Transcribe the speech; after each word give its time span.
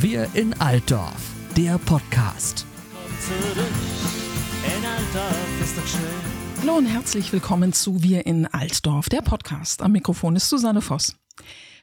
Wir 0.00 0.28
in 0.34 0.58
Altdorf, 0.60 1.32
der 1.56 1.78
Podcast. 1.78 2.66
Hallo 6.60 6.76
und 6.76 6.86
herzlich 6.86 7.32
willkommen 7.32 7.72
zu 7.72 8.02
Wir 8.02 8.26
in 8.26 8.46
Altdorf, 8.46 9.08
der 9.08 9.20
Podcast. 9.20 9.82
Am 9.82 9.92
Mikrofon 9.92 10.34
ist 10.34 10.48
Susanne 10.48 10.80
Voss. 10.80 11.16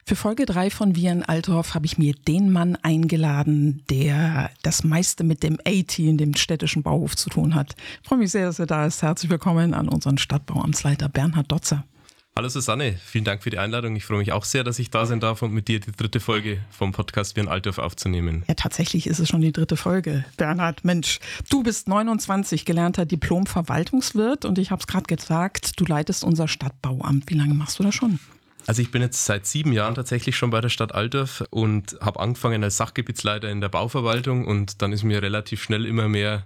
Für 0.05 0.15
Folge 0.15 0.45
3 0.45 0.71
von 0.71 0.95
Wir 0.95 1.11
in 1.11 1.23
Altdorf 1.23 1.73
habe 1.73 1.85
ich 1.85 1.97
mir 1.97 2.13
den 2.13 2.51
Mann 2.51 2.75
eingeladen, 2.81 3.83
der 3.89 4.49
das 4.63 4.83
meiste 4.83 5.23
mit 5.23 5.41
dem 5.43 5.57
A-Team, 5.65 6.17
dem 6.17 6.35
städtischen 6.35 6.83
Bauhof, 6.83 7.15
zu 7.15 7.29
tun 7.29 7.55
hat. 7.55 7.75
Ich 8.01 8.09
freue 8.09 8.19
mich 8.19 8.31
sehr, 8.31 8.45
dass 8.45 8.59
er 8.59 8.65
da 8.65 8.85
ist. 8.85 9.03
Herzlich 9.03 9.29
willkommen 9.29 9.73
an 9.73 9.87
unseren 9.87 10.17
Stadtbauamtsleiter 10.17 11.07
Bernhard 11.07 11.51
Dotzer. 11.51 11.85
Hallo 12.33 12.47
Susanne, 12.47 12.97
vielen 13.03 13.25
Dank 13.25 13.43
für 13.43 13.49
die 13.49 13.57
Einladung. 13.57 13.93
Ich 13.97 14.05
freue 14.05 14.19
mich 14.19 14.31
auch 14.31 14.45
sehr, 14.45 14.63
dass 14.63 14.79
ich 14.79 14.89
da 14.89 15.05
sein 15.05 15.19
darf 15.19 15.41
und 15.41 15.51
mit 15.51 15.67
dir 15.67 15.81
die 15.81 15.91
dritte 15.91 16.21
Folge 16.21 16.61
vom 16.69 16.93
Podcast 16.93 17.35
Wir 17.35 17.43
in 17.43 17.49
Altdorf 17.49 17.77
aufzunehmen. 17.77 18.45
Ja, 18.47 18.53
tatsächlich 18.53 19.05
ist 19.07 19.19
es 19.19 19.27
schon 19.27 19.41
die 19.41 19.51
dritte 19.51 19.75
Folge. 19.75 20.23
Bernhard, 20.37 20.85
Mensch, 20.85 21.19
du 21.49 21.61
bist 21.61 21.89
29, 21.89 22.63
gelernter 22.63 23.05
Diplom-Verwaltungswirt 23.05 24.45
und 24.45 24.59
ich 24.59 24.71
habe 24.71 24.79
es 24.79 24.87
gerade 24.87 25.13
gesagt, 25.13 25.77
du 25.77 25.83
leitest 25.83 26.23
unser 26.23 26.47
Stadtbauamt. 26.47 27.29
Wie 27.29 27.33
lange 27.33 27.53
machst 27.53 27.79
du 27.79 27.83
das 27.83 27.95
schon? 27.95 28.17
Also 28.65 28.81
ich 28.81 28.91
bin 28.91 29.01
jetzt 29.01 29.25
seit 29.25 29.45
sieben 29.45 29.73
Jahren 29.73 29.95
tatsächlich 29.95 30.37
schon 30.37 30.51
bei 30.51 30.61
der 30.61 30.69
Stadt 30.69 30.95
Altdorf 30.95 31.43
und 31.49 31.97
habe 31.99 32.21
angefangen 32.21 32.63
als 32.63 32.77
Sachgebietsleiter 32.77 33.49
in 33.49 33.59
der 33.59 33.69
Bauverwaltung 33.69 34.45
und 34.45 34.81
dann 34.81 34.93
ist 34.93 35.03
mir 35.03 35.21
relativ 35.21 35.61
schnell 35.61 35.85
immer 35.85 36.07
mehr 36.07 36.45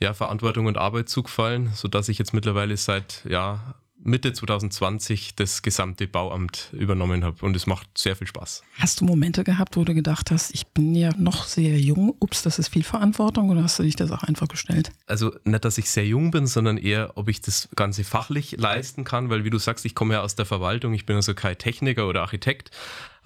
ja, 0.00 0.14
Verantwortung 0.14 0.64
und 0.64 0.78
Arbeit 0.78 1.10
zugefallen, 1.10 1.72
sodass 1.74 2.08
ich 2.08 2.16
jetzt 2.16 2.32
mittlerweile 2.32 2.74
seit 2.78 3.22
ja, 3.28 3.74
Mitte 4.06 4.32
2020 4.32 5.34
das 5.34 5.62
gesamte 5.62 6.06
Bauamt 6.06 6.70
übernommen 6.72 7.24
habe 7.24 7.44
und 7.44 7.56
es 7.56 7.66
macht 7.66 7.98
sehr 7.98 8.14
viel 8.14 8.28
Spaß. 8.28 8.62
Hast 8.78 9.00
du 9.00 9.04
Momente 9.04 9.42
gehabt, 9.42 9.76
wo 9.76 9.84
du 9.84 9.94
gedacht 9.94 10.30
hast, 10.30 10.54
ich 10.54 10.66
bin 10.68 10.94
ja 10.94 11.10
noch 11.18 11.44
sehr 11.44 11.78
jung, 11.78 12.14
ups, 12.20 12.42
das 12.42 12.60
ist 12.60 12.68
viel 12.68 12.84
Verantwortung 12.84 13.50
oder 13.50 13.64
hast 13.64 13.78
du 13.78 13.82
dich 13.82 13.96
das 13.96 14.12
auch 14.12 14.22
einfach 14.22 14.46
gestellt? 14.46 14.92
Also 15.06 15.34
nicht, 15.44 15.64
dass 15.64 15.76
ich 15.76 15.90
sehr 15.90 16.06
jung 16.06 16.30
bin, 16.30 16.46
sondern 16.46 16.78
eher, 16.78 17.16
ob 17.16 17.28
ich 17.28 17.40
das 17.40 17.68
Ganze 17.74 18.04
fachlich 18.04 18.56
leisten 18.58 19.02
kann, 19.02 19.28
weil 19.28 19.44
wie 19.44 19.50
du 19.50 19.58
sagst, 19.58 19.84
ich 19.84 19.96
komme 19.96 20.14
ja 20.14 20.22
aus 20.22 20.36
der 20.36 20.46
Verwaltung, 20.46 20.94
ich 20.94 21.04
bin 21.04 21.16
also 21.16 21.34
kein 21.34 21.58
Techniker 21.58 22.08
oder 22.08 22.22
Architekt, 22.22 22.70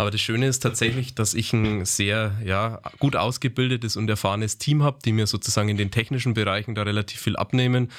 aber 0.01 0.11
das 0.11 0.21
Schöne 0.21 0.47
ist 0.47 0.61
tatsächlich, 0.61 1.15
dass 1.15 1.35
ich 1.35 1.53
ein 1.53 1.85
sehr 1.85 2.33
ja, 2.45 2.81
gut 2.99 3.17
ausgebildetes 3.17 3.97
und 3.97 4.09
erfahrenes 4.09 4.57
Team 4.57 4.83
habe, 4.83 4.99
die 5.05 5.13
mir 5.13 5.27
sozusagen 5.27 5.69
in 5.69 5.77
den 5.77 5.91
technischen 5.91 6.33
Bereichen 6.33 6.75
da 6.75 6.83
relativ 6.83 7.21
viel 7.21 7.37
abnehmen. 7.37 7.91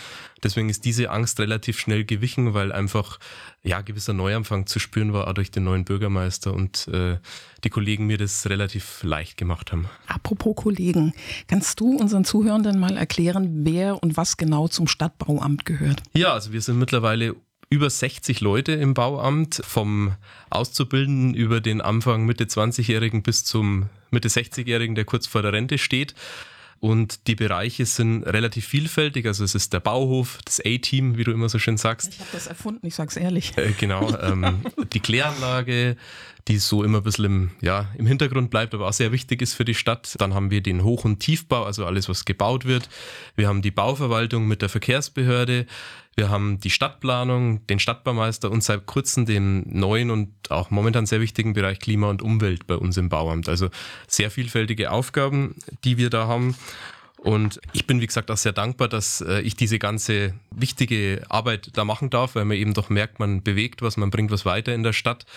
Deswegen 0.44 0.70
ist 0.70 0.84
diese 0.84 1.12
Angst 1.12 1.40
relativ 1.40 1.80
schnell 1.80 2.04
gewichen, 2.04 2.56
weil 2.56 2.72
einfach 2.72 3.20
ja 3.62 3.82
gewisser 3.82 4.14
Neuanfang 4.14 4.66
zu 4.66 4.80
spüren 4.80 5.14
war, 5.14 5.28
auch 5.28 5.34
durch 5.34 5.52
den 5.52 5.64
neuen 5.64 5.86
Bürgermeister 5.86 6.54
und 6.54 6.88
äh, 6.88 7.20
die 7.64 7.70
Kollegen 7.70 8.08
mir 8.08 8.18
das 8.18 8.50
relativ 8.50 9.04
leicht 9.04 9.38
gemacht 9.38 9.72
haben. 9.72 9.88
Apropos 10.08 10.56
Kollegen, 10.56 11.14
kannst 11.48 11.80
du 11.80 11.96
unseren 11.96 12.26
Zuhörenden 12.26 12.80
mal 12.80 12.98
erklären, 12.98 13.64
wer 13.64 14.02
und 14.02 14.18
was 14.18 14.38
genau 14.38 14.68
zum 14.68 14.88
Stadtbauamt 14.88 15.66
gehört? 15.66 16.02
Ja, 16.14 16.34
also 16.34 16.52
wir 16.52 16.62
sind 16.62 16.80
mittlerweile 16.80 17.36
über 17.72 17.90
60 17.90 18.42
Leute 18.42 18.74
im 18.74 18.94
Bauamt, 18.94 19.62
vom 19.66 20.14
Auszubildenden 20.50 21.34
über 21.34 21.62
den 21.62 21.80
Anfang 21.80 22.26
Mitte 22.26 22.44
20-Jährigen 22.44 23.24
bis 23.24 23.46
zum 23.46 23.90
Mitte 24.12 24.28
60-Jährigen, 24.28 24.94
der 24.94 25.06
kurz 25.06 25.26
vor 25.26 25.42
der 25.42 25.54
Rente 25.54 25.78
steht. 25.78 26.14
Und 26.82 27.28
die 27.28 27.36
Bereiche 27.36 27.86
sind 27.86 28.24
relativ 28.24 28.66
vielfältig. 28.66 29.26
Also 29.26 29.44
es 29.44 29.56
ist 29.56 29.72
der 29.72 29.80
Bauhof, 29.80 30.40
das 30.44 30.60
A-Team, 30.60 31.16
wie 31.16 31.24
du 31.24 31.32
immer 31.32 31.48
so 31.48 31.60
schön 31.60 31.78
sagst. 31.78 32.10
Ich 32.12 32.20
habe 32.20 32.30
das 32.34 32.48
erfunden, 32.48 32.86
ich 32.88 32.96
sag's 32.96 33.16
ehrlich. 33.16 33.56
Äh, 33.56 33.72
genau. 33.80 34.14
Ähm, 34.18 34.62
die 34.92 35.00
Kläranlage, 35.00 35.96
die 36.48 36.58
so 36.58 36.84
immer 36.84 37.00
ein 37.00 37.04
bisschen 37.04 37.26
im, 37.26 37.52
ja, 37.62 37.90
im 37.98 38.08
Hintergrund 38.08 38.50
bleibt, 38.50 38.74
aber 38.74 38.88
auch 38.88 38.94
sehr 38.94 39.12
wichtig 39.12 39.42
ist 39.42 39.54
für 39.54 39.66
die 39.66 39.76
Stadt. 39.76 40.16
Dann 40.20 40.34
haben 40.34 40.52
wir 40.52 40.62
den 40.62 40.84
Hoch- 40.84 41.06
und 41.06 41.20
Tiefbau, 41.20 41.64
also 41.64 41.86
alles, 41.86 42.10
was 42.10 42.26
gebaut 42.26 42.66
wird. 42.66 42.90
Wir 43.36 43.48
haben 43.48 43.62
die 43.62 43.72
Bauverwaltung 43.72 44.48
mit 44.48 44.62
der 44.62 44.70
Verkehrsbehörde. 44.70 45.66
Wir 46.16 46.30
haben 46.30 46.60
die 46.60 46.70
Stadtplanung, 46.70 47.66
den 47.68 47.80
Stadtbaumeister 47.80 48.52
und 48.52 48.64
seit 48.64 48.86
kurzem 48.86 49.26
den 49.26 49.64
neuen 49.68 50.12
und 50.12 50.30
auch 50.50 50.70
momentan 50.70 51.06
sehr 51.06 51.22
wichtigen 51.22 51.54
Bereich 51.54 51.80
Klima 51.80 52.10
und 52.10 52.22
Umwelt 52.22 52.68
bei 52.68 52.76
uns 52.76 52.98
im 52.98 53.08
Bauamt. 53.08 53.48
Also 53.48 53.70
sehr 54.08 54.30
vielfältige 54.30 54.92
Aufgaben, 54.92 55.56
die 55.84 55.98
wir 55.98 56.10
da 56.10 56.28
haben. 56.28 56.56
Und 57.24 57.62
ich 57.72 57.86
bin, 57.86 58.02
wie 58.02 58.08
gesagt, 58.08 58.32
auch 58.32 58.38
sehr 58.38 58.52
dankbar, 58.52 58.88
dass 58.88 59.22
äh, 59.22 59.42
ich 59.42 59.56
diese 59.56 59.78
ganze 59.78 60.34
wichtige 60.50 61.24
Arbeit 61.30 61.70
da 61.74 61.86
machen 61.86 62.10
darf, 62.10 62.34
weil 62.34 62.46
man 62.46 62.58
eben 62.58 62.74
doch 62.74 62.90
merkt, 62.90 63.20
man 63.20 63.44
bewegt 63.44 63.84
was, 63.84 63.96
man 63.96 64.10
bringt 64.10 64.32
was 64.32 64.44
weiter 64.44 64.74
in 64.74 64.82
der 64.82 64.94
Stadt. 64.94 65.28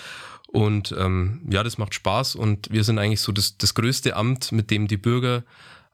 Und 0.46 0.94
ähm, 0.98 1.42
ja, 1.50 1.62
das 1.62 1.76
macht 1.76 1.92
Spaß 1.92 2.36
und 2.36 2.70
wir 2.70 2.84
sind 2.84 2.98
eigentlich 2.98 3.20
so 3.20 3.32
das, 3.32 3.58
das 3.58 3.74
größte 3.74 4.16
Amt, 4.16 4.50
mit 4.50 4.70
dem 4.70 4.88
die 4.88 4.96
Bürger, 4.96 5.44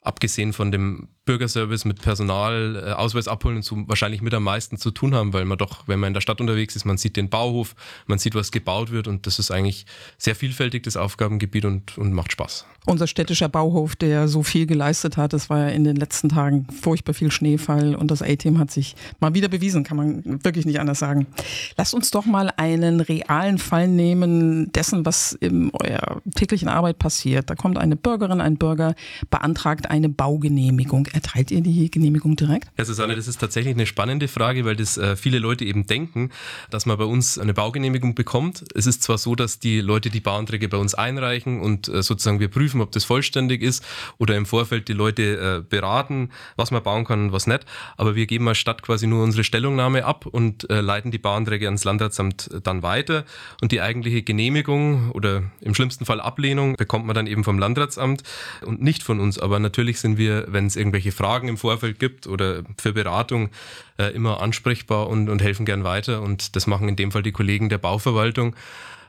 abgesehen 0.01 0.53
von 0.53 0.71
dem 0.71 1.09
Bürgerservice 1.31 1.85
mit 1.85 2.03
Personal, 2.03 2.75
äh, 2.75 2.91
Ausweis 2.91 3.29
abholen 3.29 3.59
und 3.59 3.63
so 3.63 3.77
wahrscheinlich 3.87 4.21
mit 4.21 4.35
am 4.35 4.43
meisten 4.43 4.79
zu 4.79 4.91
tun 4.91 5.15
haben, 5.15 5.33
weil 5.33 5.45
man 5.45 5.59
doch, 5.59 5.87
wenn 5.87 6.01
man 6.01 6.09
in 6.09 6.15
der 6.15 6.21
Stadt 6.21 6.41
unterwegs 6.41 6.75
ist, 6.75 6.85
man 6.85 6.99
sieht 6.99 7.17
den 7.17 7.29
Bauhof, 7.29 7.77
man 8.09 8.19
sieht, 8.19 8.35
was 8.35 8.51
gebaut 8.51 8.91
wird 8.91 9.07
und 9.07 9.29
das 9.29 9.39
ist 9.39 9.53
eigentlich 9.53 9.87
sehr 10.19 10.35
vielfältig, 10.35 10.83
das 10.83 10.97
Aufgabengebiet 10.97 11.65
und, 11.67 11.97
und 11.99 12.13
macht 12.15 12.33
Spaß. 12.33 12.67
Unser 12.87 13.07
städtischer 13.07 13.49
Bauhof, 13.49 13.95
der 13.95 14.27
so 14.27 14.43
viel 14.43 14.67
geleistet 14.67 15.17
hat, 15.17 15.33
das 15.33 15.51
war 15.51 15.59
ja 15.59 15.69
in 15.69 15.85
den 15.85 15.95
letzten 15.95 16.31
Tagen 16.31 16.67
furchtbar 16.81 17.13
viel 17.13 17.31
Schneefall 17.31 17.95
und 17.95 18.11
das 18.11 18.23
A-Team 18.23 18.59
hat 18.59 18.73
sich 18.73 18.97
mal 19.21 19.33
wieder 19.33 19.49
bewiesen, 19.49 19.85
kann 19.85 19.99
man 19.99 20.43
wirklich 20.43 20.67
nicht 20.67 20.81
anders 20.81 20.99
sagen. 20.99 21.29
Lasst 21.77 21.95
uns 21.95 22.11
doch 22.11 22.25
mal 22.25 22.51
einen 22.57 23.01
realen 23.01 23.59
Fall 23.59 23.87
nehmen 23.87 24.73
dessen, 24.73 25.07
was 25.07 25.35
in 25.35 25.71
eurer 25.75 26.23
täglichen 26.35 26.69
Arbeit 26.69 26.99
passiert. 26.99 27.51
Da 27.51 27.55
kommt 27.55 27.79
eine 27.79 27.95
Bürgerin, 27.95 28.41
ein 28.41 28.57
Bürger, 28.57 28.97
beantragt 29.31 29.91
eine 29.91 30.09
Baugenehmigung 30.09 31.07
Erteilt 31.21 31.51
ihr 31.51 31.61
die 31.61 31.91
Genehmigung 31.91 32.35
direkt? 32.35 32.71
Ja, 32.79 32.85
Susanne, 32.87 33.15
das 33.15 33.29
ist 33.29 33.39
tatsächlich 33.39 33.75
eine 33.75 33.85
spannende 33.85 34.27
Frage, 34.27 34.65
weil 34.65 34.75
das 34.75 34.97
äh, 34.97 35.17
viele 35.17 35.39
Leute 35.39 35.67
eben 35.67 35.87
denken, 35.87 36.31
dass 36.71 36.87
man 36.87 36.97
bei 36.97 37.05
uns 37.05 37.39
eine 37.39 37.53
Baugenehmigung 37.53 38.15
bekommt. 38.15 38.65
Es 38.75 38.87
ist 38.87 39.03
zwar 39.03 39.19
so, 39.19 39.35
dass 39.35 39.59
die 39.59 39.83
Leute 39.83 40.09
die 40.09 40.21
Bauanträge 40.21 40.67
bei 40.71 40.79
uns 40.79 40.95
einreichen 40.95 41.61
und 41.61 41.89
äh, 41.89 42.03
sozusagen 42.03 42.41
wir 42.41 42.49
prüfen, 42.49 42.81
ob 42.81 42.93
das 42.93 43.05
vollständig 43.05 43.61
ist 43.61 43.85
oder 44.17 44.35
im 44.35 44.47
Vorfeld 44.47 44.89
die 44.89 44.95
Leute 44.95 45.59
äh, 45.59 45.63
beraten, 45.69 46.31
was 46.57 46.71
man 46.71 46.83
bauen 46.83 47.05
kann 47.05 47.25
und 47.25 47.33
was 47.33 47.47
nicht. 47.47 47.67
Aber 47.99 48.17
wir 48.17 48.25
geben 48.25 48.49
als 48.49 48.57
Stadt 48.57 48.83
quasi 48.83 49.07
nur 49.07 49.23
unsere 49.23 49.45
Stellungnahme 49.45 50.07
ab 50.07 50.25
und 50.25 50.71
äh, 50.71 50.81
leiten 50.81 51.11
die 51.11 51.19
Bauanträge 51.19 51.67
ans 51.67 51.85
Landratsamt 51.85 52.49
dann 52.63 52.83
weiter. 52.83 53.27
Und 53.61 53.73
die 53.73 53.83
eigentliche 53.83 54.23
Genehmigung 54.23 55.11
oder 55.11 55.43
im 55.61 55.75
schlimmsten 55.75 56.07
Fall 56.07 56.23
Ablehnung 56.23 56.77
bekommt 56.77 57.05
man 57.05 57.15
dann 57.15 57.27
eben 57.27 57.45
vom 57.45 57.59
Landratsamt 57.59 58.23
und 58.65 58.81
nicht 58.81 59.03
von 59.03 59.21
uns. 59.21 59.39
Aber 59.39 59.59
natürlich 59.59 60.01
sind 60.01 60.17
wir, 60.17 60.47
wenn 60.49 60.65
es 60.65 60.77
irgendwelche 60.77 61.10
irgendwelche 61.11 61.13
Fragen 61.13 61.49
im 61.49 61.57
Vorfeld 61.57 61.99
gibt 61.99 62.27
oder 62.27 62.63
für 62.79 62.93
Beratung, 62.93 63.51
äh, 63.99 64.15
immer 64.15 64.41
ansprechbar 64.41 65.09
und, 65.09 65.29
und 65.29 65.43
helfen 65.43 65.67
gern 65.67 65.85
weiter. 65.85 66.23
Und 66.23 66.57
das 66.57 66.67
machen 66.67 66.89
in 66.89 66.97
dem 66.97 67.13
Fall 67.13 67.23
die 67.23 67.33
Kollegen 67.33 67.69
der 67.69 67.79
Bauverwaltung. 67.79 68.55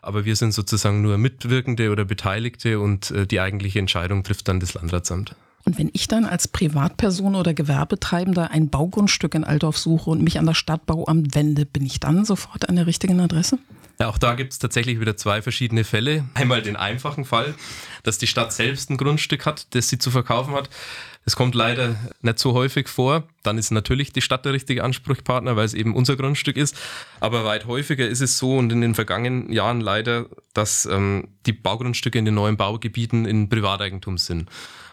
Aber 0.01 0.25
wir 0.25 0.35
sind 0.35 0.53
sozusagen 0.53 1.01
nur 1.01 1.17
Mitwirkende 1.17 1.91
oder 1.91 2.06
Beteiligte 2.06 2.79
und 2.79 3.12
äh, 3.12 3.28
die 3.28 3.39
eigentliche 3.39 3.79
Entscheidung 3.79 4.23
trifft 4.23 4.47
dann 4.47 4.59
das 4.59 4.73
Landratsamt. 4.73 5.35
Und 5.63 5.78
wenn 5.78 5.91
ich 5.94 6.07
dann 6.07 6.25
als 6.25 6.47
Privatperson 6.47 7.35
oder 7.35 7.53
Gewerbetreibender 7.53 8.50
ein 8.50 8.69
Baugrundstück 8.69 9.35
in 9.35 9.44
Altdorf 9.44 9.78
suche 9.78 10.09
und 10.09 10.23
mich 10.23 10.39
an 10.39 10.47
das 10.47 10.57
Stadtbauamt 10.57 11.35
wende, 11.35 11.68
bin 11.68 11.85
ich 11.85 12.00
dann 12.00 12.25
sofort 12.25 12.68
an 12.68 12.78
der 12.78 12.88
richtigen 12.88 13.19
Adresse? 13.19 13.59
Ja, 14.01 14.07
auch 14.07 14.17
da 14.17 14.34
gibt 14.34 14.51
es 14.51 14.57
tatsächlich 14.57 15.00
wieder 15.00 15.16
zwei 15.16 15.44
verschiedene 15.44 15.84
Fälle. 15.84 16.25
Einmal 16.34 16.63
den 16.63 16.75
einfachen 16.75 17.23
Fall, 17.23 17.53
dass 18.01 18.17
die 18.17 18.25
Stadt 18.25 18.51
selbst 18.51 18.89
ein 18.89 18.97
Grundstück 18.97 19.45
hat, 19.45 19.67
das 19.75 19.89
sie 19.89 20.00
zu 20.00 20.09
verkaufen 20.09 20.56
hat. 20.56 20.72
Es 21.23 21.35
kommt 21.35 21.53
leider 21.53 21.95
nicht 22.23 22.39
so 22.39 22.53
häufig 22.53 22.88
vor. 22.88 23.25
Dann 23.44 23.59
ist 23.59 23.69
natürlich 23.69 24.12
die 24.12 24.22
Stadt 24.22 24.44
der 24.44 24.53
richtige 24.53 24.84
Ansprechpartner, 24.84 25.56
weil 25.56 25.66
es 25.66 25.75
eben 25.75 25.95
unser 25.95 26.16
Grundstück 26.16 26.57
ist. 26.57 26.75
Aber 27.19 27.45
weit 27.45 27.67
häufiger 27.67 28.07
ist 28.07 28.22
es 28.22 28.39
so 28.39 28.57
und 28.57 28.72
in 28.72 28.81
den 28.81 28.95
vergangenen 28.95 29.53
Jahren 29.53 29.81
leider, 29.81 30.25
dass 30.56 30.88
ähm, 30.88 31.28
die 31.45 31.53
Baugrundstücke 31.53 32.18
in 32.18 32.25
den 32.25 32.33
neuen 32.33 32.57
Baugebieten 32.57 33.25
in 33.25 33.50
Privateigentum 33.50 34.18
sind. 34.18 34.50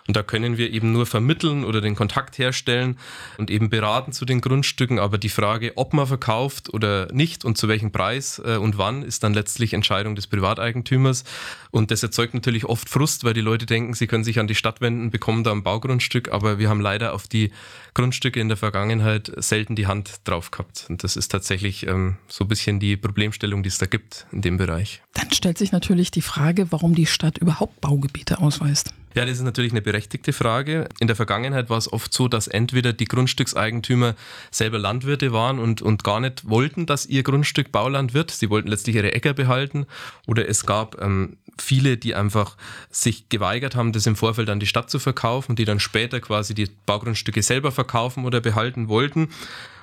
Und 0.08 0.16
da 0.16 0.22
können 0.22 0.56
wir 0.56 0.72
eben 0.72 0.90
nur 0.90 1.04
vermitteln 1.04 1.64
oder 1.64 1.82
den 1.82 1.94
Kontakt 1.94 2.38
herstellen 2.38 2.98
und 3.36 3.50
eben 3.50 3.68
beraten 3.68 4.12
zu 4.12 4.24
den 4.24 4.40
Grundstücken. 4.40 4.98
Aber 4.98 5.18
die 5.18 5.28
Frage, 5.28 5.72
ob 5.76 5.92
man 5.92 6.06
verkauft 6.06 6.72
oder 6.72 7.12
nicht 7.12 7.44
und 7.44 7.58
zu 7.58 7.68
welchem 7.68 7.92
Preis 7.92 8.40
äh, 8.42 8.56
und 8.56 8.78
wann, 8.78 9.02
ist 9.02 9.22
dann 9.22 9.34
letztlich 9.34 9.74
Entscheidung 9.74 10.14
des 10.14 10.26
Privateigentümers. 10.26 11.24
Und 11.70 11.90
das 11.90 12.02
erzeugt 12.02 12.32
natürlich 12.32 12.64
oft 12.64 12.88
Frust, 12.88 13.24
weil 13.24 13.34
die 13.34 13.42
Leute 13.42 13.66
denken, 13.66 13.92
sie 13.92 14.06
können 14.06 14.24
sich 14.24 14.38
an 14.38 14.46
die 14.46 14.54
Stadt 14.54 14.80
wenden, 14.80 15.10
bekommen 15.10 15.44
da 15.44 15.52
ein 15.52 15.62
Baugrundstück. 15.62 16.32
Aber 16.32 16.58
wir 16.58 16.70
haben 16.70 16.80
leider 16.80 17.12
auf 17.12 17.28
die 17.28 17.52
Grundstücke 17.92 18.40
in 18.40 18.48
der 18.48 18.56
Vergangenheit 18.56 19.30
selten 19.36 19.76
die 19.76 19.88
Hand 19.88 20.22
drauf 20.24 20.50
gehabt. 20.50 20.86
Und 20.88 21.04
das 21.04 21.16
ist 21.16 21.28
tatsächlich 21.28 21.86
ähm, 21.86 22.16
so 22.28 22.44
ein 22.44 22.48
bisschen 22.48 22.80
die 22.80 22.96
Problemstellung, 22.96 23.62
die 23.62 23.68
es 23.68 23.76
da 23.76 23.84
gibt 23.84 24.26
in 24.32 24.40
dem 24.40 24.56
Bereich. 24.56 25.02
Dann 25.12 25.30
stellt 25.32 25.58
sich 25.58 25.70
natürlich 25.70 26.10
die 26.10 26.22
Frage, 26.22 26.72
warum 26.72 26.94
die 26.94 27.04
Stadt 27.04 27.36
überhaupt 27.36 27.78
Baugebiete 27.82 28.38
ausweist. 28.38 28.94
Ja, 29.14 29.24
das 29.24 29.38
ist 29.38 29.44
natürlich 29.44 29.72
eine 29.72 29.82
berechtigte 29.82 30.32
Frage. 30.32 30.88
In 31.00 31.06
der 31.06 31.16
Vergangenheit 31.16 31.70
war 31.70 31.78
es 31.78 31.92
oft 31.92 32.12
so, 32.12 32.28
dass 32.28 32.46
entweder 32.46 32.92
die 32.92 33.06
Grundstückseigentümer 33.06 34.14
selber 34.50 34.78
Landwirte 34.78 35.32
waren 35.32 35.58
und, 35.58 35.82
und 35.82 36.04
gar 36.04 36.20
nicht 36.20 36.48
wollten, 36.48 36.86
dass 36.86 37.06
ihr 37.06 37.22
Grundstück 37.22 37.72
Bauland 37.72 38.14
wird. 38.14 38.30
Sie 38.30 38.50
wollten 38.50 38.68
letztlich 38.68 38.96
ihre 38.96 39.12
Äcker 39.12 39.34
behalten. 39.34 39.86
Oder 40.26 40.48
es 40.48 40.66
gab 40.66 41.00
ähm, 41.00 41.36
viele, 41.60 41.96
die 41.96 42.14
einfach 42.14 42.56
sich 42.90 43.28
geweigert 43.28 43.76
haben, 43.76 43.92
das 43.92 44.06
im 44.06 44.16
Vorfeld 44.16 44.50
an 44.50 44.60
die 44.60 44.66
Stadt 44.66 44.90
zu 44.90 44.98
verkaufen, 44.98 45.56
die 45.56 45.64
dann 45.64 45.80
später 45.80 46.20
quasi 46.20 46.54
die 46.54 46.70
Baugrundstücke 46.86 47.42
selber 47.42 47.72
verkaufen 47.72 48.24
oder 48.24 48.40
behalten 48.40 48.88
wollten. 48.88 49.28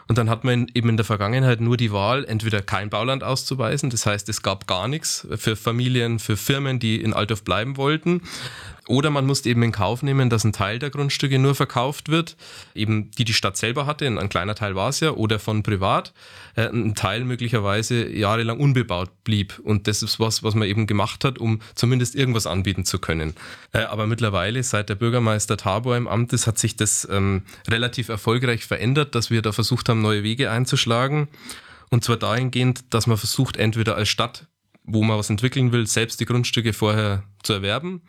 Und 0.07 0.19
dann 0.19 0.29
hat 0.29 0.43
man 0.43 0.67
eben 0.75 0.89
in 0.89 0.97
der 0.97 1.05
Vergangenheit 1.05 1.61
nur 1.61 1.77
die 1.77 1.91
Wahl, 1.91 2.25
entweder 2.25 2.61
kein 2.61 2.91
Bauland 2.91 3.23
auszuweisen, 3.23 3.89
das 3.89 4.05
heißt, 4.05 4.29
es 4.29 4.43
gab 4.43 4.67
gar 4.67 4.87
nichts 4.87 5.27
für 5.35 5.55
Familien, 5.55 6.19
für 6.19 6.37
Firmen, 6.37 6.77
die 6.79 7.01
in 7.01 7.13
Altdorf 7.13 7.43
bleiben 7.43 7.75
wollten, 7.75 8.21
oder 8.87 9.09
man 9.09 9.25
musste 9.25 9.49
eben 9.49 9.63
in 9.63 9.71
Kauf 9.71 10.03
nehmen, 10.03 10.29
dass 10.29 10.43
ein 10.43 10.53
Teil 10.53 10.77
der 10.77 10.91
Grundstücke 10.91 11.39
nur 11.39 11.55
verkauft 11.55 12.09
wird, 12.09 12.37
eben 12.75 13.09
die 13.11 13.25
die 13.25 13.33
Stadt 13.33 13.57
selber 13.57 13.85
hatte, 13.87 14.05
ein 14.05 14.29
kleiner 14.29 14.53
Teil 14.53 14.75
war 14.75 14.89
es 14.89 14.99
ja, 14.99 15.11
oder 15.11 15.39
von 15.39 15.63
privat, 15.63 16.13
äh, 16.55 16.67
ein 16.67 16.93
Teil 16.93 17.23
möglicherweise 17.23 18.07
jahrelang 18.07 18.59
unbebaut 18.59 19.09
blieb. 19.23 19.59
Und 19.63 19.87
das 19.87 20.03
ist 20.03 20.19
was, 20.19 20.43
was 20.43 20.53
man 20.53 20.67
eben 20.67 20.85
gemacht 20.85 21.25
hat, 21.25 21.39
um 21.39 21.61
zumindest 21.73 22.15
irgendwas 22.15 22.45
anbieten 22.45 22.85
zu 22.85 22.99
können. 22.99 23.33
Äh, 23.71 23.79
aber 23.79 24.05
mittlerweile, 24.05 24.61
seit 24.61 24.89
der 24.89 24.95
Bürgermeister 24.95 25.57
Tabor 25.57 25.97
im 25.97 26.07
Amt 26.07 26.33
ist, 26.33 26.45
hat 26.45 26.59
sich 26.59 26.75
das 26.75 27.07
ähm, 27.11 27.41
relativ 27.67 28.09
erfolgreich 28.09 28.65
verändert, 28.65 29.15
dass 29.15 29.31
wir 29.31 29.41
da 29.41 29.51
versucht 29.51 29.89
haben, 29.89 30.01
neue 30.01 30.23
Wege 30.23 30.51
einzuschlagen. 30.51 31.27
Und 31.89 32.03
zwar 32.03 32.17
dahingehend, 32.17 32.93
dass 32.93 33.07
man 33.07 33.17
versucht, 33.17 33.57
entweder 33.57 33.95
als 33.95 34.09
Stadt, 34.09 34.47
wo 34.83 35.01
man 35.01 35.17
was 35.17 35.31
entwickeln 35.31 35.71
will, 35.71 35.87
selbst 35.87 36.19
die 36.19 36.25
Grundstücke 36.25 36.73
vorher 36.73 37.23
zu 37.41 37.53
erwerben 37.53 38.01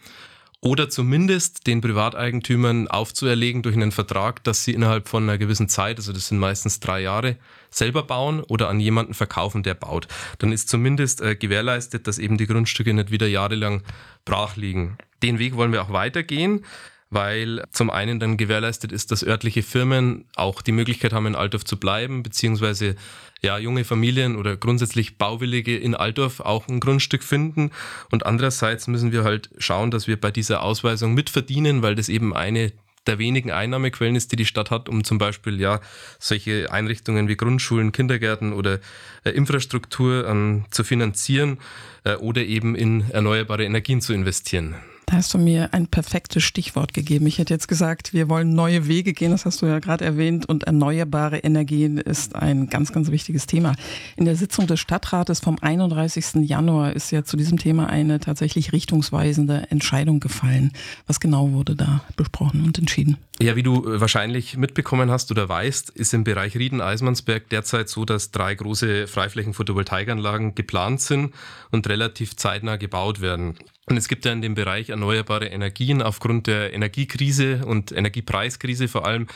oder 0.66 0.88
zumindest 0.88 1.68
den 1.68 1.80
Privateigentümern 1.80 2.88
aufzuerlegen 2.88 3.62
durch 3.62 3.76
einen 3.76 3.92
Vertrag, 3.92 4.42
dass 4.42 4.64
sie 4.64 4.72
innerhalb 4.72 5.06
von 5.08 5.22
einer 5.22 5.38
gewissen 5.38 5.68
Zeit, 5.68 5.98
also 5.98 6.12
das 6.12 6.26
sind 6.26 6.38
meistens 6.38 6.80
drei 6.80 7.02
Jahre, 7.02 7.36
selber 7.70 8.02
bauen 8.02 8.42
oder 8.42 8.68
an 8.68 8.80
jemanden 8.80 9.14
verkaufen, 9.14 9.62
der 9.62 9.74
baut. 9.74 10.08
Dann 10.38 10.50
ist 10.50 10.68
zumindest 10.68 11.20
äh, 11.20 11.36
gewährleistet, 11.36 12.08
dass 12.08 12.18
eben 12.18 12.36
die 12.36 12.48
Grundstücke 12.48 12.92
nicht 12.94 13.12
wieder 13.12 13.28
jahrelang 13.28 13.84
brach 14.24 14.56
liegen. 14.56 14.98
Den 15.22 15.38
Weg 15.38 15.54
wollen 15.54 15.70
wir 15.70 15.82
auch 15.82 15.92
weitergehen 15.92 16.64
weil 17.10 17.62
zum 17.70 17.90
einen 17.90 18.18
dann 18.18 18.36
gewährleistet 18.36 18.92
ist, 18.92 19.12
dass 19.12 19.24
örtliche 19.24 19.62
Firmen 19.62 20.24
auch 20.34 20.62
die 20.62 20.72
Möglichkeit 20.72 21.12
haben, 21.12 21.26
in 21.26 21.34
Altdorf 21.36 21.64
zu 21.64 21.78
bleiben, 21.78 22.22
beziehungsweise 22.22 22.96
ja, 23.42 23.58
junge 23.58 23.84
Familien 23.84 24.36
oder 24.36 24.56
grundsätzlich 24.56 25.18
Bauwillige 25.18 25.76
in 25.76 25.94
Altdorf 25.94 26.40
auch 26.40 26.68
ein 26.68 26.80
Grundstück 26.80 27.22
finden. 27.22 27.70
Und 28.10 28.26
andererseits 28.26 28.88
müssen 28.88 29.12
wir 29.12 29.24
halt 29.24 29.50
schauen, 29.58 29.90
dass 29.90 30.08
wir 30.08 30.20
bei 30.20 30.30
dieser 30.30 30.62
Ausweisung 30.62 31.14
mitverdienen, 31.14 31.82
weil 31.82 31.94
das 31.94 32.08
eben 32.08 32.34
eine 32.34 32.72
der 33.06 33.18
wenigen 33.20 33.52
Einnahmequellen 33.52 34.16
ist, 34.16 34.32
die 34.32 34.36
die 34.36 34.46
Stadt 34.46 34.72
hat, 34.72 34.88
um 34.88 35.04
zum 35.04 35.18
Beispiel 35.18 35.60
ja 35.60 35.80
solche 36.18 36.72
Einrichtungen 36.72 37.28
wie 37.28 37.36
Grundschulen, 37.36 37.92
Kindergärten 37.92 38.52
oder 38.52 38.80
äh, 39.24 39.30
Infrastruktur 39.30 40.26
ähm, 40.26 40.64
zu 40.70 40.82
finanzieren 40.82 41.58
äh, 42.02 42.16
oder 42.16 42.42
eben 42.42 42.74
in 42.74 43.08
erneuerbare 43.10 43.64
Energien 43.64 44.00
zu 44.00 44.12
investieren. 44.12 44.74
Hast 45.16 45.32
du 45.32 45.38
mir 45.38 45.72
ein 45.72 45.86
perfektes 45.86 46.42
Stichwort 46.42 46.92
gegeben. 46.92 47.26
Ich 47.26 47.38
hätte 47.38 47.54
jetzt 47.54 47.68
gesagt, 47.68 48.12
wir 48.12 48.28
wollen 48.28 48.54
neue 48.54 48.86
Wege 48.86 49.14
gehen, 49.14 49.30
das 49.30 49.46
hast 49.46 49.62
du 49.62 49.66
ja 49.66 49.78
gerade 49.78 50.04
erwähnt, 50.04 50.46
und 50.46 50.64
erneuerbare 50.64 51.38
Energien 51.38 51.96
ist 51.96 52.36
ein 52.36 52.68
ganz, 52.68 52.92
ganz 52.92 53.10
wichtiges 53.10 53.46
Thema. 53.46 53.74
In 54.16 54.26
der 54.26 54.36
Sitzung 54.36 54.66
des 54.66 54.78
Stadtrates 54.78 55.40
vom 55.40 55.56
31. 55.58 56.46
Januar 56.46 56.92
ist 56.92 57.12
ja 57.12 57.24
zu 57.24 57.38
diesem 57.38 57.58
Thema 57.58 57.88
eine 57.88 58.20
tatsächlich 58.20 58.74
richtungsweisende 58.74 59.68
Entscheidung 59.70 60.20
gefallen. 60.20 60.72
Was 61.06 61.18
genau 61.18 61.50
wurde 61.52 61.76
da 61.76 62.02
besprochen 62.16 62.62
und 62.64 62.78
entschieden? 62.78 63.16
Ja, 63.40 63.56
wie 63.56 63.62
du 63.62 63.88
äh, 63.88 63.98
wahrscheinlich 63.98 64.58
mitbekommen 64.58 65.10
hast 65.10 65.30
oder 65.30 65.48
weißt, 65.48 65.88
ist 65.88 66.12
im 66.12 66.24
Bereich 66.24 66.58
Rieden-Eismannsberg 66.58 67.48
derzeit 67.48 67.88
so, 67.88 68.04
dass 68.04 68.32
drei 68.32 68.54
große 68.54 69.06
Freiflächen-Photovoltaikanlagen 69.06 70.54
geplant 70.54 71.00
sind 71.00 71.32
und 71.70 71.88
relativ 71.88 72.36
zeitnah 72.36 72.76
gebaut 72.76 73.22
werden. 73.22 73.56
Und 73.88 73.96
es 73.96 74.08
gibt 74.08 74.24
ja 74.24 74.32
in 74.32 74.42
dem 74.42 74.54
Bereich 74.54 74.88
erneuerbare 74.90 75.46
Energien 75.46 76.02
aufgrund 76.02 76.48
der 76.48 76.72
Energiekrise 76.72 77.64
und 77.64 77.92
Energiepreiskrise 77.92 78.88
vor 78.88 79.06
allem 79.06 79.28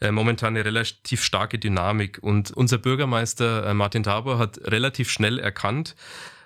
äh, 0.00 0.12
momentan 0.12 0.54
eine 0.54 0.64
relativ 0.64 1.24
starke 1.24 1.58
Dynamik. 1.58 2.18
Und 2.22 2.52
unser 2.52 2.78
Bürgermeister 2.78 3.66
äh, 3.66 3.74
Martin 3.74 4.04
Tabor 4.04 4.38
hat 4.38 4.58
relativ 4.62 5.10
schnell 5.10 5.40
erkannt, 5.40 5.96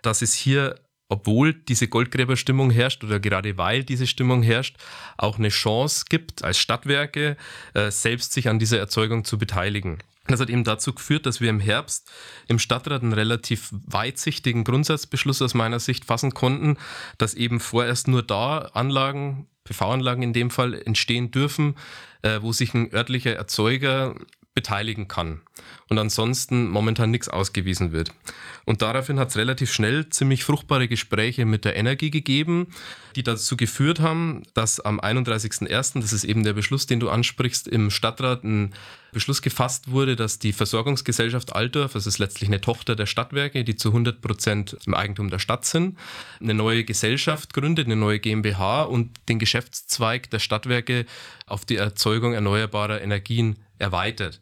dass 0.01 0.23
es 0.23 0.33
hier 0.33 0.77
obwohl 1.11 1.53
diese 1.53 1.89
Goldgräberstimmung 1.89 2.71
herrscht 2.71 3.03
oder 3.03 3.19
gerade 3.19 3.59
weil 3.59 3.83
diese 3.83 4.07
Stimmung 4.07 4.43
herrscht, 4.45 4.77
auch 5.19 5.39
eine 5.39 5.49
Chance 5.49 6.05
gibt, 6.09 6.45
als 6.45 6.59
Stadtwerke 6.59 7.37
äh, 7.75 7.91
selbst 7.91 8.33
sich 8.33 8.49
an 8.49 8.61
dieser 8.61 8.79
Erzeugung 8.79 9.25
zu 9.25 9.37
beteiligen. 9.37 9.99
Das 10.31 10.41
hat 10.41 10.51
eben 10.51 10.65
dazu 10.65 10.93
geführt, 10.93 11.27
dass 11.27 11.41
wir 11.41 11.51
im 11.51 11.61
Herbst 11.61 12.11
im 12.49 12.59
Stadtrat 12.59 13.03
einen 13.03 13.13
relativ 13.13 13.71
weitsichtigen 13.73 14.65
Grundsatzbeschluss 14.65 15.43
aus 15.43 15.55
meiner 15.55 15.81
Sicht 15.81 16.05
fassen 16.05 16.35
konnten, 16.35 16.77
dass 17.19 17.35
eben 17.35 17.61
vorerst 17.61 18.09
nur 18.09 18.23
da 18.23 18.59
Anlagen, 18.73 19.47
PV-Anlagen 19.65 20.23
in 20.23 20.33
dem 20.33 20.51
Fall, 20.51 20.75
entstehen 20.75 21.31
dürfen, 21.31 21.77
äh, 22.23 22.41
wo 22.43 22.53
sich 22.53 22.75
ein 22.75 22.93
örtlicher 22.93 23.35
Erzeuger 23.35 24.15
beteiligen 24.55 25.07
kann 25.07 25.41
und 25.89 25.99
ansonsten 25.99 26.69
momentan 26.69 27.11
nichts 27.11 27.29
ausgewiesen 27.29 27.93
wird. 27.93 28.13
Und 28.65 28.83
daraufhin 28.83 29.19
hat 29.21 29.31
es 29.31 29.37
relativ 29.37 29.73
schnell 29.73 30.09
ziemlich 30.11 30.43
fruchtbare 30.43 30.89
Gespräche 30.89 31.45
mit 31.45 31.65
der 31.65 31.77
Energie 31.77 32.11
gegeben, 32.11 32.69
die 33.15 33.23
dazu 33.23 33.57
geführt 33.57 34.01
haben, 34.01 34.43
dass 34.55 34.81
am 34.81 35.01
31.01., 35.01 36.01
das 36.01 36.13
ist 36.13 36.25
eben 36.25 36.43
der 36.43 36.53
Beschluss, 36.53 36.87
den 36.87 36.99
du 36.99 37.11
ansprichst, 37.11 37.69
im 37.69 37.91
Stadtrat 37.91 38.43
ein 38.43 38.75
Beschluss 39.13 39.41
gefasst 39.41 39.91
wurde, 39.91 40.17
dass 40.17 40.39
die 40.39 40.53
Versorgungsgesellschaft 40.53 41.55
Altdorf, 41.55 41.93
das 41.93 42.07
ist 42.07 42.19
letztlich 42.19 42.49
eine 42.49 42.61
Tochter 42.61 42.97
der 42.97 43.07
Stadtwerke, 43.07 43.65
die 43.65 43.77
zu 43.77 43.89
100 43.89 44.21
Prozent 44.21 44.77
im 44.85 44.95
Eigentum 44.95 45.31
der 45.31 45.39
Stadt 45.39 45.65
sind, 45.65 45.97
eine 46.41 46.55
neue 46.55 46.85
Gesellschaft 46.85 47.55
gründet, 47.55 47.87
eine 47.87 47.97
neue 47.97 48.19
GmbH 48.19 48.83
und 48.83 49.11
den 49.29 49.39
Geschäftszweig 49.39 50.31
der 50.31 50.39
Stadtwerke 50.39 51.07
auf 51.47 51.65
die 51.65 51.77
Erzeugung 51.77 52.35
erneuerbarer 52.35 53.01
Energien 53.01 53.57
erweitert. 53.81 54.41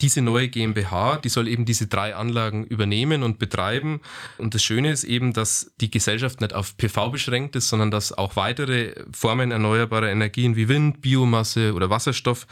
Diese 0.00 0.20
neue 0.20 0.48
GmbH, 0.48 1.18
die 1.18 1.28
soll 1.28 1.48
eben 1.48 1.64
diese 1.64 1.86
drei 1.86 2.14
Anlagen 2.14 2.64
übernehmen 2.64 3.22
und 3.22 3.38
betreiben. 3.38 4.00
Und 4.38 4.54
das 4.54 4.62
Schöne 4.62 4.90
ist 4.90 5.04
eben, 5.04 5.32
dass 5.32 5.72
die 5.80 5.90
Gesellschaft 5.90 6.40
nicht 6.40 6.52
auf 6.52 6.76
PV 6.76 7.10
beschränkt 7.10 7.56
ist, 7.56 7.68
sondern 7.68 7.90
dass 7.90 8.12
auch 8.12 8.36
weitere 8.36 8.94
Formen 9.12 9.50
erneuerbarer 9.50 10.10
Energien 10.10 10.56
wie 10.56 10.68
Wind, 10.68 11.00
Biomasse 11.00 11.74
oder 11.74 11.90
Wasserstoff 11.90 12.46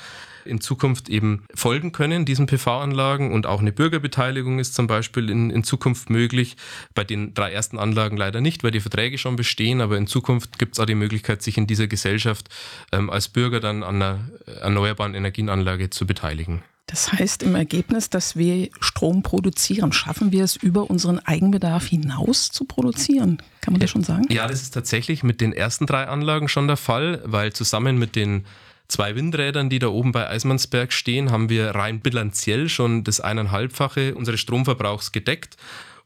in 0.45 0.61
Zukunft 0.61 1.09
eben 1.09 1.45
folgen 1.55 1.93
können, 1.93 2.25
diesen 2.25 2.47
PV-Anlagen. 2.47 3.33
Und 3.33 3.47
auch 3.47 3.61
eine 3.61 3.73
Bürgerbeteiligung 3.73 4.59
ist 4.59 4.75
zum 4.75 4.87
Beispiel 4.87 5.31
in, 5.31 5.51
in 5.51 5.65
Zukunft 5.65 6.11
möglich. 6.11 6.57
Bei 6.95 7.05
den 7.05 7.35
drei 7.35 7.53
ersten 7.53 7.79
Anlagen 7.79 8.17
leider 8.17 8.41
nicht, 8.41 8.65
weil 8.65 8.71
die 8.71 8.81
Verträge 8.81 9.19
schon 9.19 9.37
bestehen. 9.37 9.81
Aber 9.81 9.97
in 9.97 10.07
Zukunft 10.07 10.59
gibt 10.59 10.75
es 10.75 10.81
auch 10.81 10.87
die 10.87 10.95
Möglichkeit, 10.95 11.43
sich 11.43 11.59
in 11.59 11.67
dieser 11.67 11.87
Gesellschaft 11.87 12.49
ähm, 12.93 13.11
als 13.11 13.29
Bürger 13.29 13.61
dann 13.61 13.83
an 13.83 13.97
einer 13.97 14.21
erneuerbaren 14.61 15.15
Energienanlage 15.15 15.91
zu 15.91 16.07
beteiligen. 16.07 16.63
Das 16.87 17.11
heißt 17.13 17.43
im 17.43 17.55
Ergebnis, 17.55 18.11
dass 18.11 18.37
wir 18.37 18.69
Strom 18.81 19.23
produzieren. 19.23 19.93
Schaffen 19.93 20.31
wir 20.31 20.45
es 20.45 20.57
über 20.57 20.91
unseren 20.91 21.21
Eigenbedarf 21.21 21.87
hinaus 21.87 22.51
zu 22.51 22.65
produzieren? 22.65 23.39
Kann 23.63 23.73
man 23.73 23.81
das 23.81 23.91
schon 23.91 24.05
sagen? 24.05 24.27
Ja, 24.31 24.47
das 24.47 24.61
ist 24.61 24.75
tatsächlich 24.75 25.23
mit 25.23 25.41
den 25.41 25.55
ersten 25.55 25.87
drei 25.87 26.07
Anlagen 26.07 26.49
schon 26.49 26.67
der 26.67 26.77
Fall, 26.77 27.23
weil 27.25 27.53
zusammen 27.53 27.99
mit 27.99 28.15
den 28.15 28.45
zwei 28.89 29.15
Windrädern, 29.15 29.71
die 29.71 29.79
da 29.79 29.89
oben 29.89 30.13
bei 30.13 30.29
Eismannsberg 30.29 30.93
stehen, 30.93 31.31
haben 31.31 31.49
wir 31.49 31.71
rein 31.71 32.01
bilanziell 32.01 32.69
schon 32.69 33.05
das 33.05 33.21
eineinhalbfache 33.21 34.15
unseres 34.15 34.41
Stromverbrauchs 34.41 35.13
gedeckt. 35.13 35.57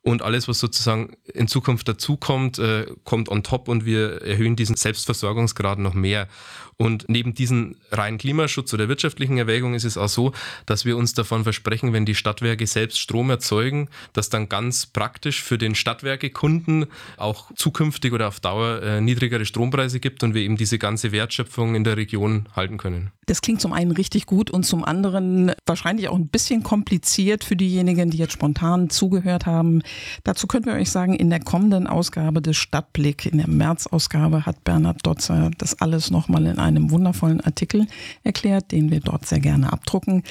Und 0.06 0.22
alles, 0.22 0.46
was 0.46 0.60
sozusagen 0.60 1.16
in 1.34 1.48
Zukunft 1.48 1.88
dazukommt, 1.88 2.60
äh, 2.60 2.86
kommt 3.02 3.28
on 3.28 3.42
top 3.42 3.66
und 3.66 3.84
wir 3.84 4.22
erhöhen 4.22 4.54
diesen 4.54 4.76
Selbstversorgungsgrad 4.76 5.80
noch 5.80 5.94
mehr. 5.94 6.28
Und 6.76 7.08
neben 7.08 7.34
diesen 7.34 7.76
reinen 7.90 8.16
Klimaschutz 8.16 8.72
oder 8.72 8.88
wirtschaftlichen 8.88 9.36
Erwägungen 9.36 9.74
ist 9.74 9.82
es 9.82 9.98
auch 9.98 10.08
so, 10.08 10.30
dass 10.64 10.84
wir 10.84 10.96
uns 10.96 11.14
davon 11.14 11.42
versprechen, 11.42 11.92
wenn 11.92 12.06
die 12.06 12.14
Stadtwerke 12.14 12.68
selbst 12.68 13.00
Strom 13.00 13.30
erzeugen, 13.30 13.88
dass 14.12 14.28
dann 14.28 14.48
ganz 14.48 14.86
praktisch 14.86 15.42
für 15.42 15.58
den 15.58 15.74
Stadtwerkekunden 15.74 16.86
auch 17.16 17.52
zukünftig 17.56 18.12
oder 18.12 18.28
auf 18.28 18.38
Dauer 18.38 18.82
äh, 18.82 19.00
niedrigere 19.00 19.44
Strompreise 19.44 19.98
gibt 19.98 20.22
und 20.22 20.34
wir 20.34 20.42
eben 20.42 20.56
diese 20.56 20.78
ganze 20.78 21.10
Wertschöpfung 21.10 21.74
in 21.74 21.82
der 21.82 21.96
Region 21.96 22.48
halten 22.54 22.76
können. 22.76 23.10
Das 23.26 23.40
klingt 23.40 23.60
zum 23.60 23.72
einen 23.72 23.90
richtig 23.90 24.26
gut 24.26 24.50
und 24.52 24.64
zum 24.64 24.84
anderen 24.84 25.50
wahrscheinlich 25.66 26.08
auch 26.08 26.14
ein 26.14 26.28
bisschen 26.28 26.62
kompliziert 26.62 27.42
für 27.42 27.56
diejenigen, 27.56 28.10
die 28.10 28.18
jetzt 28.18 28.32
spontan 28.32 28.88
zugehört 28.88 29.46
haben. 29.46 29.82
Dazu 30.22 30.46
könnten 30.46 30.70
wir 30.70 30.76
euch 30.76 30.90
sagen, 30.92 31.14
in 31.14 31.28
der 31.28 31.40
kommenden 31.40 31.88
Ausgabe 31.88 32.40
des 32.40 32.56
Stadtblick, 32.56 33.26
in 33.26 33.38
der 33.38 33.48
März-Ausgabe, 33.48 34.46
hat 34.46 34.62
Bernhard 34.62 35.04
Dotzer 35.04 35.50
das 35.58 35.80
alles 35.80 36.12
nochmal 36.12 36.46
in 36.46 36.60
einem 36.60 36.92
wundervollen 36.92 37.40
Artikel 37.40 37.88
erklärt, 38.22 38.70
den 38.70 38.92
wir 38.92 39.00
dort 39.00 39.26
sehr 39.26 39.40
gerne 39.40 39.72
abdrucken. 39.72 40.22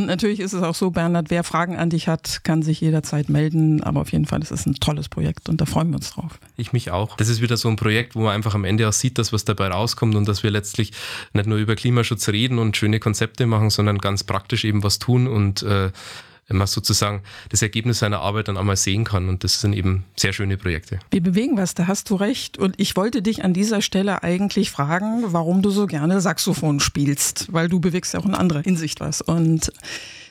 Und 0.00 0.06
natürlich 0.06 0.40
ist 0.40 0.54
es 0.54 0.62
auch 0.62 0.74
so, 0.74 0.90
Bernhard, 0.90 1.28
wer 1.28 1.44
Fragen 1.44 1.76
an 1.76 1.90
dich 1.90 2.08
hat, 2.08 2.42
kann 2.42 2.62
sich 2.62 2.80
jederzeit 2.80 3.28
melden. 3.28 3.82
Aber 3.82 4.00
auf 4.00 4.12
jeden 4.12 4.24
Fall, 4.24 4.40
ist 4.40 4.66
ein 4.66 4.76
tolles 4.76 5.10
Projekt 5.10 5.50
und 5.50 5.60
da 5.60 5.66
freuen 5.66 5.90
wir 5.90 5.96
uns 5.96 6.12
drauf. 6.12 6.38
Ich 6.56 6.72
mich 6.72 6.90
auch. 6.90 7.18
Das 7.18 7.28
ist 7.28 7.42
wieder 7.42 7.58
so 7.58 7.68
ein 7.68 7.76
Projekt, 7.76 8.14
wo 8.14 8.20
man 8.20 8.34
einfach 8.34 8.54
am 8.54 8.64
Ende 8.64 8.88
auch 8.88 8.94
sieht, 8.94 9.18
dass 9.18 9.30
was 9.34 9.44
dabei 9.44 9.68
rauskommt 9.68 10.14
und 10.14 10.26
dass 10.26 10.42
wir 10.42 10.50
letztlich 10.50 10.92
nicht 11.34 11.46
nur 11.46 11.58
über 11.58 11.76
Klimaschutz 11.76 12.30
reden 12.30 12.58
und 12.58 12.78
schöne 12.78 12.98
Konzepte 12.98 13.44
machen, 13.44 13.68
sondern 13.68 13.98
ganz 13.98 14.24
praktisch 14.24 14.64
eben 14.64 14.82
was 14.82 15.00
tun 15.00 15.28
und 15.28 15.62
äh, 15.64 15.90
man 16.56 16.66
sozusagen 16.66 17.22
das 17.48 17.62
Ergebnis 17.62 18.00
seiner 18.00 18.20
Arbeit 18.20 18.48
dann 18.48 18.56
einmal 18.56 18.76
sehen 18.76 19.04
kann. 19.04 19.28
Und 19.28 19.44
das 19.44 19.60
sind 19.60 19.72
eben 19.72 20.04
sehr 20.16 20.32
schöne 20.32 20.56
Projekte. 20.56 20.98
Wir 21.10 21.22
bewegen 21.22 21.56
was, 21.56 21.74
da 21.74 21.86
hast 21.86 22.10
du 22.10 22.16
recht. 22.16 22.58
Und 22.58 22.74
ich 22.78 22.96
wollte 22.96 23.22
dich 23.22 23.44
an 23.44 23.52
dieser 23.52 23.82
Stelle 23.82 24.22
eigentlich 24.22 24.70
fragen, 24.70 25.24
warum 25.26 25.62
du 25.62 25.70
so 25.70 25.86
gerne 25.86 26.20
Saxophon 26.20 26.80
spielst, 26.80 27.52
weil 27.52 27.68
du 27.68 27.80
bewegst 27.80 28.14
ja 28.14 28.20
auch 28.20 28.26
in 28.26 28.34
anderer 28.34 28.62
Hinsicht 28.62 29.00
was. 29.00 29.20
Und 29.20 29.72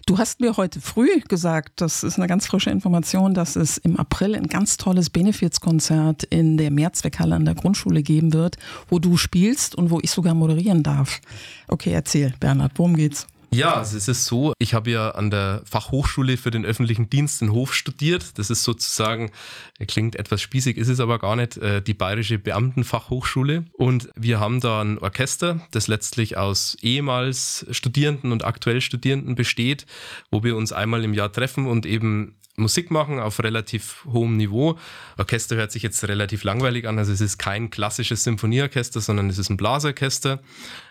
Du 0.09 0.17
hast 0.17 0.39
mir 0.39 0.57
heute 0.57 0.81
früh 0.81 1.19
gesagt, 1.27 1.81
das 1.81 2.01
ist 2.01 2.17
eine 2.17 2.25
ganz 2.25 2.47
frische 2.47 2.71
Information, 2.71 3.35
dass 3.35 3.55
es 3.55 3.77
im 3.77 3.95
April 3.95 4.33
ein 4.33 4.47
ganz 4.47 4.77
tolles 4.77 5.11
Benefizkonzert 5.11 6.23
in 6.23 6.57
der 6.57 6.71
Mehrzweckhalle 6.71 7.35
an 7.35 7.45
der 7.45 7.53
Grundschule 7.53 8.01
geben 8.01 8.33
wird, 8.33 8.57
wo 8.89 8.97
du 8.97 9.17
spielst 9.17 9.75
und 9.75 9.91
wo 9.91 9.99
ich 10.01 10.09
sogar 10.09 10.33
moderieren 10.33 10.81
darf. 10.81 11.21
Okay, 11.67 11.91
erzähl, 11.91 12.33
Bernhard, 12.39 12.71
worum 12.77 12.95
geht's? 12.95 13.27
Ja, 13.51 13.75
also 13.75 13.97
es 13.97 14.07
ist 14.07 14.25
so, 14.25 14.53
ich 14.59 14.73
habe 14.73 14.91
ja 14.91 15.11
an 15.11 15.31
der 15.31 15.63
Fachhochschule 15.65 16.37
für 16.37 16.51
den 16.51 16.65
öffentlichen 16.65 17.09
Dienst 17.09 17.41
in 17.41 17.51
Hof 17.51 17.73
studiert. 17.73 18.37
Das 18.37 18.49
ist 18.49 18.63
sozusagen, 18.63 19.31
klingt 19.87 20.15
etwas 20.15 20.41
spießig, 20.41 20.77
ist 20.77 20.87
es 20.87 20.99
aber 20.99 21.17
gar 21.17 21.35
nicht, 21.35 21.57
äh, 21.57 21.81
die 21.81 21.95
Bayerische 21.95 22.37
Beamtenfachhochschule. 22.37 23.65
Und 23.73 24.09
wir 24.15 24.39
haben 24.39 24.59
da 24.59 24.81
ein 24.81 24.99
Orchester, 24.99 25.61
das 25.71 25.87
letztlich 25.87 26.37
aus 26.37 26.77
ehemals 26.81 27.65
Studierenden 27.71 28.31
und 28.31 28.45
aktuell 28.45 28.81
Studierenden 28.81 29.35
besteht, 29.35 29.85
wo 30.29 30.43
wir 30.43 30.55
uns 30.55 30.71
einmal 30.71 31.03
im 31.03 31.13
Jahr 31.13 31.31
treffen 31.31 31.65
und 31.65 31.85
eben 31.85 32.35
Musik 32.59 32.91
machen 32.91 33.19
auf 33.19 33.41
relativ 33.41 34.05
hohem 34.05 34.37
Niveau. 34.37 34.77
Orchester 35.17 35.55
hört 35.55 35.71
sich 35.71 35.83
jetzt 35.83 36.07
relativ 36.07 36.43
langweilig 36.43 36.87
an, 36.87 36.97
also 36.97 37.11
es 37.11 37.21
ist 37.21 37.37
kein 37.37 37.69
klassisches 37.69 38.23
Symphonieorchester, 38.23 39.01
sondern 39.01 39.29
es 39.29 39.37
ist 39.37 39.49
ein 39.49 39.57
Blasorchester, 39.57 40.41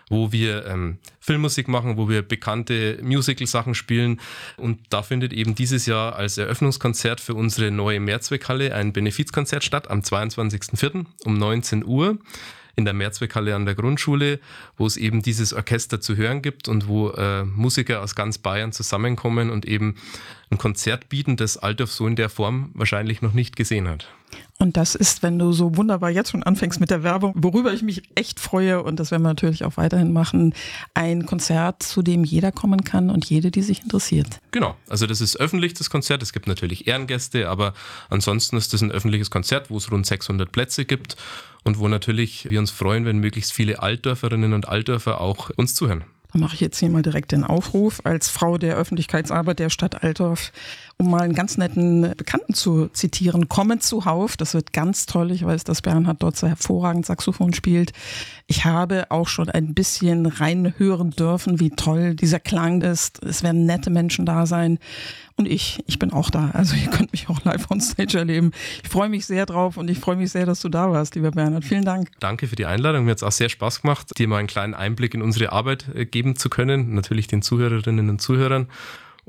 wo 0.09 0.31
wir 0.31 0.65
ähm, 0.65 0.97
Filmmusik 1.19 1.67
machen, 1.67 1.97
wo 1.97 2.09
wir 2.09 2.21
bekannte 2.21 2.99
Musical-Sachen 3.01 3.75
spielen. 3.75 4.19
Und 4.57 4.79
da 4.89 5.03
findet 5.03 5.31
eben 5.33 5.55
dieses 5.55 5.85
Jahr 5.85 6.15
als 6.15 6.37
Eröffnungskonzert 6.37 7.21
für 7.21 7.35
unsere 7.35 7.71
neue 7.71 7.99
Mehrzweckhalle 7.99 8.73
ein 8.73 8.91
Benefizkonzert 8.91 9.63
statt 9.63 9.89
am 9.89 10.01
22.04. 10.01 11.05
um 11.25 11.33
19 11.35 11.85
Uhr 11.85 12.17
in 12.79 12.85
der 12.85 12.95
Mehrzweckhalle 12.95 13.55
an 13.55 13.65
der 13.65 13.75
Grundschule, 13.75 14.39
wo 14.77 14.87
es 14.87 14.97
eben 14.97 15.21
dieses 15.21 15.53
Orchester 15.53 16.01
zu 16.01 16.15
hören 16.15 16.41
gibt 16.41 16.67
und 16.67 16.87
wo 16.87 17.09
äh, 17.11 17.43
Musiker 17.43 18.01
aus 18.01 18.15
ganz 18.15 18.39
Bayern 18.39 18.71
zusammenkommen 18.71 19.51
und 19.51 19.65
eben 19.65 19.95
ein 20.49 20.57
Konzert 20.57 21.09
bieten, 21.09 21.37
das 21.37 21.57
Altdorf 21.57 21.91
so 21.91 22.07
in 22.07 22.15
der 22.15 22.29
Form 22.29 22.71
wahrscheinlich 22.73 23.21
noch 23.21 23.33
nicht 23.33 23.55
gesehen 23.55 23.87
hat. 23.87 24.07
Und 24.57 24.75
das 24.75 24.95
ist, 24.95 25.23
wenn 25.23 25.39
du 25.39 25.53
so 25.53 25.77
wunderbar 25.77 26.09
jetzt 26.09 26.31
schon 26.31 26.43
anfängst 26.43 26.79
mit 26.79 26.89
der 26.89 27.01
Werbung, 27.03 27.33
worüber 27.35 27.71
ich 27.73 27.81
mich 27.81 28.03
echt 28.15 28.39
freue 28.39 28.83
und 28.83 28.99
das 28.99 29.11
werden 29.11 29.23
wir 29.23 29.29
natürlich 29.29 29.63
auch 29.63 29.77
weiterhin 29.77 30.11
machen, 30.11 30.53
ein 30.93 31.25
Konzert, 31.25 31.81
zu 31.81 32.01
dem 32.01 32.23
jeder 32.25 32.51
kommen 32.51 32.83
kann 32.83 33.09
und 33.09 33.25
jede, 33.25 33.51
die 33.51 33.61
sich 33.61 33.83
interessiert. 33.83 34.41
Genau, 34.51 34.75
also 34.89 35.07
das 35.07 35.21
ist 35.21 35.39
öffentlich, 35.39 35.73
das 35.75 35.89
Konzert. 35.89 36.21
Es 36.21 36.33
gibt 36.33 36.47
natürlich 36.47 36.87
Ehrengäste, 36.87 37.47
aber 37.47 37.73
ansonsten 38.09 38.57
ist 38.57 38.73
das 38.73 38.81
ein 38.81 38.91
öffentliches 38.91 39.29
Konzert, 39.29 39.69
wo 39.69 39.77
es 39.77 39.91
rund 39.91 40.05
600 40.05 40.51
Plätze 40.51 40.83
gibt 40.85 41.15
und 41.63 41.79
wo 41.79 41.87
natürlich 41.87 42.49
wir 42.49 42.59
uns 42.59 42.71
freuen, 42.71 43.05
wenn 43.05 43.19
möglichst 43.19 43.53
viele 43.53 43.81
Altdörferinnen 43.81 44.53
und 44.53 44.67
Altdörfer 44.67 45.21
auch 45.21 45.49
uns 45.55 45.73
zuhören. 45.73 46.03
Da 46.31 46.37
mache 46.37 46.53
ich 46.53 46.59
jetzt 46.59 46.77
hier 46.77 46.89
mal 46.89 47.01
direkt 47.01 47.31
den 47.31 47.43
Aufruf 47.43 48.01
als 48.03 48.29
Frau 48.29 48.59
der 48.59 48.75
Öffentlichkeitsarbeit 48.75 49.57
der 49.57 49.71
Stadt 49.71 50.03
Altdorf, 50.03 50.51
um 51.01 51.11
mal 51.11 51.21
einen 51.21 51.33
ganz 51.33 51.57
netten 51.57 52.13
Bekannten 52.17 52.53
zu 52.53 52.89
zitieren. 52.89 53.47
Kommen 53.47 53.79
zuhauf, 53.79 54.35
das 54.35 54.53
wird 54.53 54.73
ganz 54.73 55.05
toll. 55.05 55.31
Ich 55.31 55.45
weiß, 55.45 55.63
dass 55.63 55.81
Bernhard 55.81 56.21
dort 56.21 56.35
so 56.35 56.45
hervorragend 56.45 57.05
Saxophon 57.05 57.53
spielt. 57.53 57.93
Ich 58.47 58.65
habe 58.65 59.09
auch 59.09 59.29
schon 59.29 59.49
ein 59.49 59.73
bisschen 59.73 60.25
reinhören 60.25 61.11
dürfen, 61.11 61.61
wie 61.61 61.69
toll 61.69 62.15
dieser 62.15 62.41
Klang 62.41 62.81
ist. 62.81 63.23
Es 63.23 63.43
werden 63.43 63.65
nette 63.65 63.89
Menschen 63.89 64.25
da 64.25 64.45
sein. 64.45 64.77
Und 65.37 65.47
ich, 65.47 65.81
ich 65.87 65.99
bin 65.99 66.11
auch 66.11 66.29
da. 66.29 66.51
Also 66.51 66.75
ihr 66.75 66.89
könnt 66.89 67.13
mich 67.13 67.29
auch 67.29 67.45
live 67.45 67.71
on 67.71 67.79
stage 67.79 68.17
erleben. 68.17 68.51
Ich 68.83 68.89
freue 68.89 69.07
mich 69.07 69.25
sehr 69.25 69.45
drauf 69.45 69.77
und 69.77 69.89
ich 69.89 69.99
freue 69.99 70.17
mich 70.17 70.31
sehr, 70.31 70.45
dass 70.45 70.59
du 70.59 70.67
da 70.67 70.91
warst, 70.91 71.15
lieber 71.15 71.31
Bernhard. 71.31 71.63
Vielen 71.63 71.85
Dank. 71.85 72.11
Danke 72.19 72.45
für 72.45 72.57
die 72.57 72.65
Einladung. 72.65 73.05
Mir 73.05 73.11
hat 73.11 73.19
es 73.19 73.23
auch 73.23 73.31
sehr 73.31 73.47
Spaß 73.47 73.83
gemacht, 73.83 74.17
dir 74.17 74.27
mal 74.27 74.39
einen 74.39 74.49
kleinen 74.49 74.73
Einblick 74.73 75.13
in 75.13 75.21
unsere 75.21 75.53
Arbeit 75.53 75.85
äh, 75.95 76.05
geben 76.05 76.35
zu 76.35 76.49
können. 76.49 76.93
Natürlich 76.93 77.27
den 77.27 77.41
Zuhörerinnen 77.41 78.09
und 78.09 78.21
Zuhörern. 78.21 78.67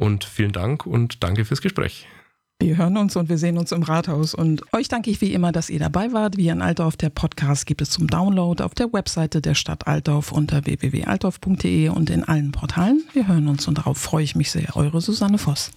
Und 0.01 0.25
vielen 0.25 0.53
Dank 0.53 0.87
und 0.87 1.23
danke 1.23 1.45
fürs 1.45 1.61
Gespräch. 1.61 2.07
Wir 2.59 2.79
hören 2.79 2.97
uns 2.97 3.17
und 3.17 3.29
wir 3.29 3.37
sehen 3.37 3.59
uns 3.59 3.71
im 3.71 3.83
Rathaus. 3.83 4.35
Und 4.35 4.63
euch 4.73 4.89
danke 4.89 5.11
ich 5.11 5.21
wie 5.21 5.35
immer, 5.35 5.53
dass 5.53 5.69
ihr 5.69 5.79
dabei 5.79 6.13
wart. 6.13 6.39
Wie 6.39 6.51
ein 6.51 6.63
Altdorf, 6.63 6.97
der 6.97 7.11
Podcast 7.11 7.67
gibt 7.67 7.83
es 7.83 7.91
zum 7.91 8.07
Download 8.07 8.63
auf 8.63 8.75
der 8.75 8.95
Webseite 8.95 9.43
der 9.43 9.55
Stadt 9.55 9.87
Altdorf 9.87 10.33
unter 10.33 10.65
www.altdorf.de 10.65 11.91
und 11.91 12.09
in 12.09 12.25
allen 12.25 12.51
Portalen. 12.51 13.03
Wir 13.13 13.29
hören 13.29 13.47
uns 13.47 13.69
und 13.69 13.77
darauf 13.77 13.99
freue 13.99 14.25
ich 14.25 14.35
mich 14.35 14.51
sehr. 14.51 14.75
Eure 14.75 15.03
Susanne 15.03 15.37
Voss. 15.37 15.71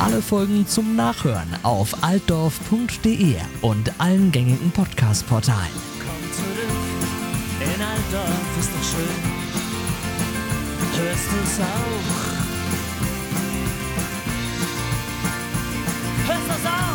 Alle 0.00 0.22
Folgen 0.22 0.66
zum 0.66 0.96
Nachhören 0.96 1.48
auf 1.62 2.02
altdorf.de 2.02 3.36
und 3.62 3.92
allen 4.00 4.32
gängigen 4.32 4.72
Podcast-Portalen. 4.72 5.70
Komm 6.00 6.32
zurück, 6.32 6.56
in 7.60 7.80
Altdorf 7.80 8.58
ist 8.58 8.70
doch 8.70 8.82
schön. 8.82 9.06
Hörst 11.00 11.26
du's 11.30 11.60
auch? 11.60 12.35
Hörst 16.46 16.64
du's 16.64 16.70
auch? 16.70 16.85